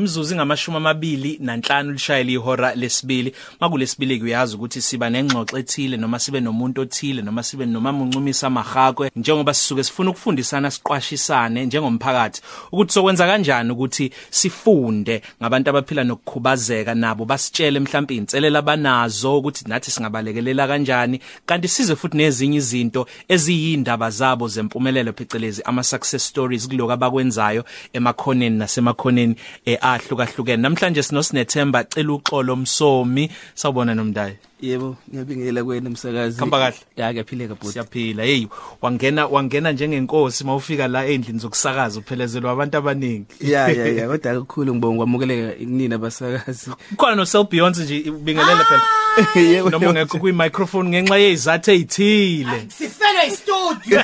[0.00, 3.34] Imzuzu ngamashumi amabili nanhlanu lishayela ihora lesibili.
[3.60, 9.10] Makulesibili kuyazi ukuthi siba nengxoxo ethile noma sibe nomuntu othile noma sibe noma uncumisa mahakwe
[9.16, 12.42] njengoba sisuke sifuna ukufundisana siqwashisane njengomphakathi.
[12.72, 19.90] Ukuthi sokwenza kanjani ukuthi sifunde ngabantu abaphila nokukhubazeka nabo basitshele mhlawumbe inselela abanazo ukuthi nathi
[19.90, 21.20] singabalekelela kanjani.
[21.46, 28.56] Kanti size futhi nezinye izinto eziyindaba zabo zempumelelo phecelezi ama success stories kuloko abakwenzayo emakhoneni
[28.58, 30.62] nasemakhoneni eh, ahlukahlukene.
[30.62, 33.30] Namhlanje sinosinethemba cela uxolo msomi.
[33.54, 36.38] Sawubona nomdayi Yebo, ngiyabingelela kwena msakazi.
[36.38, 36.76] Khamba kahle.
[36.96, 37.72] Ya, kuyaphileka bhuti.
[37.72, 38.22] siyaphila.
[38.24, 38.46] Hey
[38.82, 43.26] wangena wangena njengenkosi mawufika la endlini zokusakaza uphelezelwa abantu abaningi.
[43.40, 46.70] Ya, ya, ya, kodwa akukhulu ngibonga kwamukeleka kunina basakazi.
[46.90, 48.82] kukhona no Sel Beyonce nje ubingelela phela.
[49.52, 49.70] Yebo.
[49.70, 54.02] noma ungekho kwi microphone ngenxa yezathu ezithile sifele istudio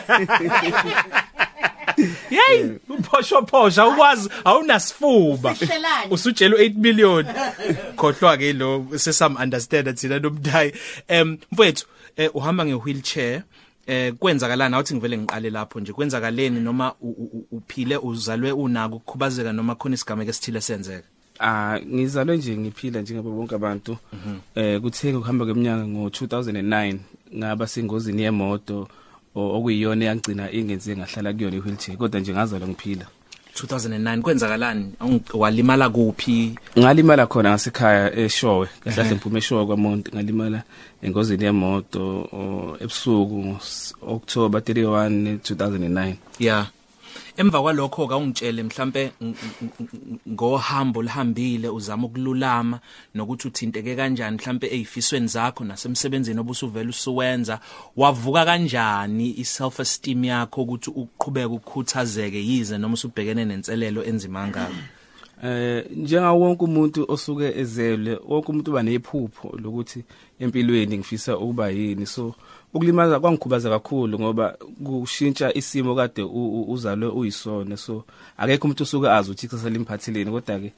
[2.30, 2.78] hey!
[3.06, 5.54] Uphosho phosha ukwazi awunasifuba.
[5.54, 6.10] Sihlelani?
[6.10, 7.26] usutshelo 8 million.
[7.96, 10.72] Khohlwa ke lo sesam understand thina nomdayi
[11.08, 13.42] em mfowethu eh, uhamba nge wheelchair
[13.86, 15.92] eh kwenzakalana awuthi ngivele ngiqale lapho nje.
[15.92, 21.06] Kwenzakaleni noma u- u- u- uphile uzalwe unako ukukhubazeka noma khona isigameko esithile senzeka?
[21.40, 23.96] Ah, ngizalwe nje ngiphila njengabo bonke abantu.
[24.54, 26.96] Eh kuthenge ukuhamba kweminyaka ngo2009
[27.36, 28.88] ngaba sengozini yemoto.
[29.36, 33.06] Okuyiyona yangcina ingenze ngahlala kuyona iwheelchair kodwa nje ngazalwa ngiphila.
[33.56, 40.62] 2009 kwenzakalani Awung- walimala kuphi Ngalimala khona ngasekhaya eShowe, kahle ngiphume eShowe kwaMonti ngalimala
[41.02, 43.56] engozini yemoto o- ebusuku
[44.06, 46.14] October 31 2009.
[46.38, 46.66] yeah
[47.36, 52.80] emva kwalokho ka ungitshele mhlambe ng- ng- ng- ngohambo lihambile uzama ukululama
[53.14, 57.60] nokuthi uthinteke kanjani mhlambe ezifisweni zakho nasemsebenzini obusuvela usuwenza.
[57.96, 64.74] Wavuka kanjani iself esteem yakho ukuthi uqhubeke ukukhuthazeke yize noma usubhekene nenselelo enzima ngako
[65.44, 70.04] Eh njenga wonke umuntu osuke ezelwe wonke umuntu uba nephupho lokuthi
[70.40, 72.06] empilweni ngifisa ukuba yini.
[72.06, 72.34] So
[72.74, 77.76] ukulimaza kwangikhubaza kakhulu ngoba kushintsha isimo kade uzalwe uyisona.
[77.76, 78.04] So
[78.36, 80.72] akekho umuntu osuke azi ukuthi ikusasa limphathileni kodwa ke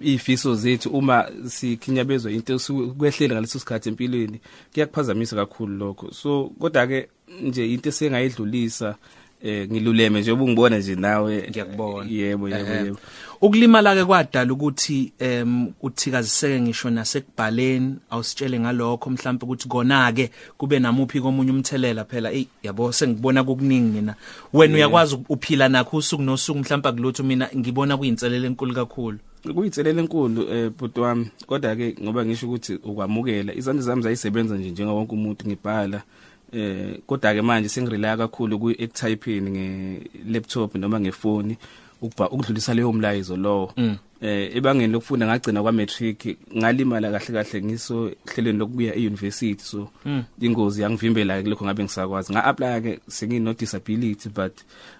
[0.00, 4.40] ifiso zethu uma sikhinyabezwa into esuke kwehlele ngaleso sikhathi empilweni
[4.72, 6.12] kuyakuphazamisa kakhulu lokho.
[6.12, 7.08] So kodwa ke
[7.42, 8.96] nje into esengayidlulisa
[9.42, 11.48] eh ngiluleme nje ubungibona nje nawe.
[11.50, 12.10] Ngiyakubona.
[12.10, 12.84] yebo yebo Ehhe.
[12.84, 12.98] yebo.
[13.40, 20.78] Ukulimala ke kwadala ukuthi em uthikaziseke ngisho nasekubhaleni awusitshele ngalokho mhlawumbe ukuthi kona ke kube
[20.78, 22.32] namuphi komunye umthelela phela.
[22.32, 24.14] Ey yabo sengibona kokuningi mina.
[24.52, 29.18] Wena uyakwazi uphila nakho usuku nosuku mhlawumbe kulutho mina ngibona kuyinselele enkulu kakhulu.
[29.54, 31.30] Kuyitselela enkulu eh bhuti wami.
[31.46, 36.02] Kodwa ke ngoba ngisho ukuthi ukwamukela izandla zami zayisebenza nje njenga wonke umuntu ngibhala.
[36.52, 39.66] Eh kodwa ke manje sengirelaya kakhulu ku typing nge
[40.32, 41.56] laptop noma ngefoni
[42.02, 43.72] ukubha ukudlulisa leyo mlayizo lowo.
[44.20, 49.62] Eh ebangeni lokufunda ngagcina kwa matric ngalimala kahle kahle ngiso hlelweni lokubuya euniversity.
[49.62, 49.90] So
[50.40, 52.32] ingozi yangivimbela lokho ngabe ngisakwazi.
[52.32, 54.52] Nga apply ke sengino disability but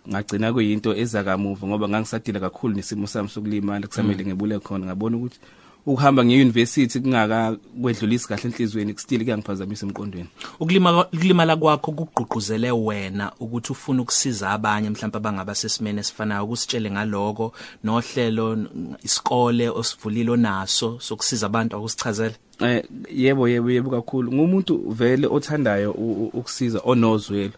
[0.09, 4.87] ngagcina kuyinto ezakamuva ngoba ngangisadila kakhulu nesimo sami sokulimala kusamele ngibule khona.
[4.87, 5.39] Ngabona ukuthi
[5.87, 10.29] ukuhamba ngeuniversity kungaka kwedlulisi kahle enhlizweni still kuyangiphazamisa emqondweni.
[10.61, 17.53] Ukulima ukulimala kwakho kugqugquzele wena ukuthi ufuna ukusiza abanye mhlawumbe abangaba sesimene esifanayo ukusitshele ngaloko
[17.85, 18.59] nohlelo
[19.03, 22.35] isikole osivulile onaso sokusiza abantu akusichazele?
[22.61, 24.33] Eh yebo yebo yebo kakhulu.
[24.33, 27.53] Ngumuntu vele othandayo ukusiza onozwelo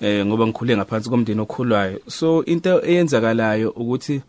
[0.00, 2.00] eh ngoba ngikhule ngaphansi komndeni okhulwayo.
[2.08, 4.22] So into eyenzakalayo ukuthi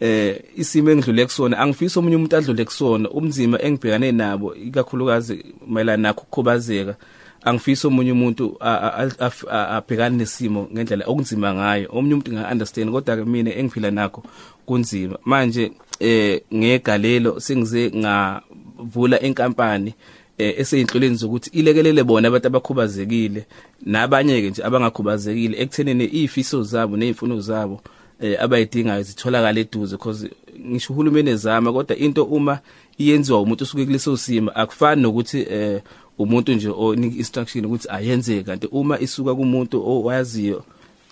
[0.00, 3.10] eh isimo engidlule kusona angifisi omunye umuntu adlule kusona.
[3.10, 6.96] Umzima engibhekane nabo ikakhulukazi mayelana nakho ukukhubazeka
[7.44, 11.88] angifisi omunye umuntu a- a- a- a- abhekane nesimo ngendlela okunzima ngayo.
[11.92, 14.22] Omunye umuntu nga understand kodwa ke mina engiphila nakho
[14.66, 15.18] kunzima.
[15.24, 19.94] Manje eh ngegalelo sengize ngavula inkampani
[20.38, 23.46] eh eseyinhloleni zokuthi ilekelele bona abantu abakhubazekile
[23.86, 27.80] nabanye ke nje abangakhubazekile ekuthenini izifiso zabo nezifuno zabo
[28.20, 32.58] eh abayidingayo zitholakala eduze because ngisho uhulumeni ezama kodwa into uma
[32.98, 35.82] iyenziwa umuntu osuke kuleso simo akufani nokuthi eh
[36.18, 40.64] umuntu nje onika instruction ukuthi ayenze kanti uma isuka kumuntu owaziyo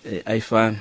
[0.04, 0.78] eh ayifani.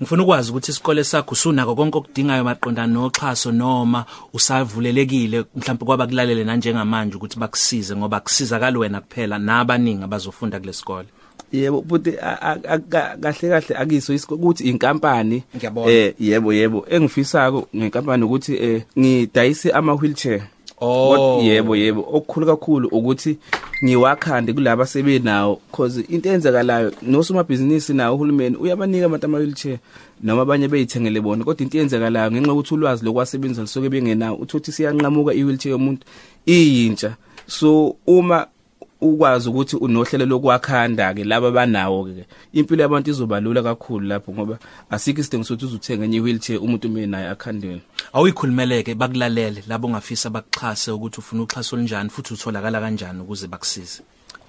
[0.00, 7.14] Ngifuna ukwazi ukuthi isikole sakho usunako konke okudingayo maqondana noxhaso noma usavulelekile mhlawumbe kwabakulalele nanjengamanje
[7.16, 11.08] ukuthi bakusize ngoba kusizakala wena kuphela nabaningi abazofunda kulesikole
[11.52, 11.82] yebo
[12.88, 15.42] ka- kahle kahle akiso ukuthi inkampani
[15.90, 20.42] eh yebo yebo engifisako ngenkampani ukuthi eh ngidayise ama wheelchair
[20.82, 21.42] Oh.
[21.42, 23.36] Yebo yebo okukhulu kakhulu ukuthi
[23.84, 29.78] ngiwakhande kulabo sebenawo cause into eyenzakalayo nosomabhizinisi nawo uhulumeni uyabanika abantu ama wheelchair
[30.22, 35.34] noma abanye beyithengele bona kodwa into eyenzakalayo ngenxa yokuthi ulwazi lokwasebenzisa lisuke bengenawo uthothi siyanqamuka
[35.34, 36.06] i-wheelchair yomuntu
[36.46, 37.16] iyintsha.
[37.46, 38.46] So uma
[39.00, 44.58] ukwazi ukuthi unohlelo lokwakhanda ke laba banawo ke impilo yabantu izoba lula kakhulu lapho ngoba
[44.90, 47.82] asikho isidingo sokuthi uzuthenga enye wheelchair umuntu uma naye akhandweni
[48.12, 54.02] awuyikhulumeleke bakulalele labo ongafisa bakuxhase ukuthi ufuna uxhaso olunjani futhi utholakala kanjani ukuze bakusize.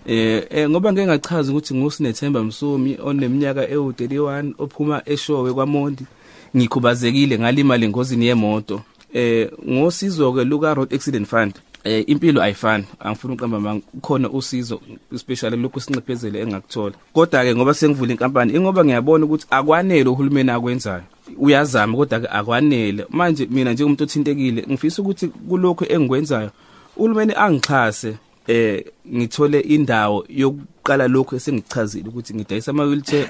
[0.05, 6.05] Eh eh ngoba ngeke ngachaza ukuthi ngusinethemba Msomi oneminyaka ewu31 ophuma eshowe kwaMondi
[6.57, 8.81] ngikhubazekile ngalimala engozini yemoto.
[9.13, 11.53] Eh ngosizo ke luka Road Accident Fund.
[11.83, 12.85] Eh impilo ayifani.
[12.99, 14.81] Angifuni uqamba manga khona usizo
[15.13, 16.95] especially lokhu sincephezele engakuthola.
[17.13, 21.03] Kodwa ke ngoba sengivula inkampani ingoba ngiyabona ukuthi akwanele uhulumeni akwenzayo.
[21.37, 23.05] Uyazama kodwa ke akwanele.
[23.09, 26.51] Manje mina njengomuntu othintekile ngifisa ukuthi kulokho engikwenzayo
[26.97, 28.15] uhulumeni angixhase
[28.47, 33.29] eh ngithole indawo yokuqala lokho esengichazile ukuthi ngidayisa ama wheelchair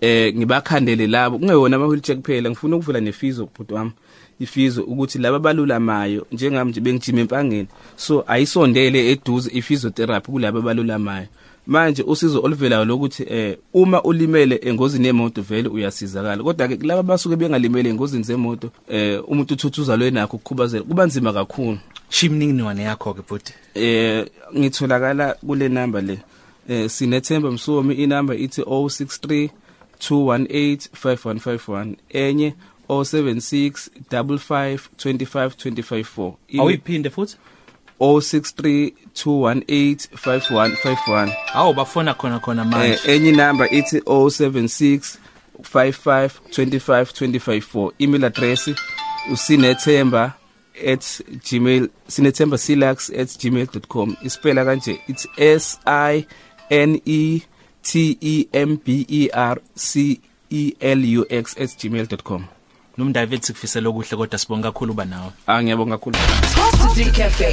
[0.00, 1.38] eh ngibakhandele labo.
[1.38, 3.92] Kungeyona ama wheelchair kuphela ngifuna ukuvula nefizo bhuti wami.
[4.42, 7.68] Ifizo ukuthi laba balulamayo njengami nje bengijima empangeni.
[7.96, 11.26] So ayisondele eduze iphysiotherapy kulabo balulamayo
[11.66, 16.42] manje usizo oluvelayo lokuthi eh uma ulimele engozini yemoto vele uyasizakala.
[16.42, 21.32] Kodwa ke laba basuke bengalimele engozini zemoto eh umuntu uthuthuza lo enakho ukukhubazela kuba nzima
[21.32, 21.78] kakhulu.
[22.08, 23.54] Shimningiwane yakho ke futhi.
[23.74, 24.26] Eh
[24.58, 26.18] ngitholakala kule number le.
[26.68, 29.50] Eh sinethemba msomi inamba ithi 063
[30.10, 32.54] 218 5151 enye
[33.04, 37.36] 076 55 25 254 awuyiphinde futhi?
[38.00, 42.98] 063 218 5151 awu bafona khona khona manje.
[43.06, 45.18] Eh enye number ithi 076
[45.62, 48.70] 55 25 254 email address
[49.32, 50.32] usinethemba
[50.86, 56.26] at gmail sinethemba silax@gmail.com ispela kanje it's s i
[56.70, 57.40] n e
[57.82, 62.44] t e m b e r c e l u x @gmail.com
[62.98, 66.16] nomdavid sikufisela okuhle kodwa sibonga kakhulu uba nawe angiyabonga kakhulu
[66.54, 67.48] Positive Cafe.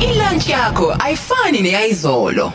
[0.00, 2.52] Ilunch yakho ayifani neyizolo.